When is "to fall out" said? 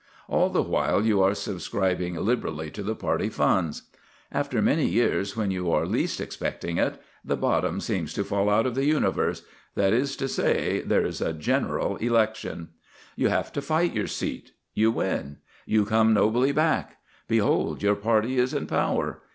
8.15-8.65